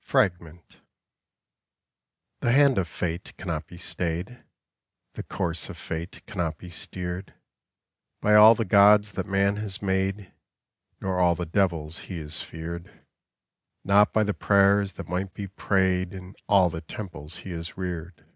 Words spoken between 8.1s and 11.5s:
By all the gods that man has made, Nor all the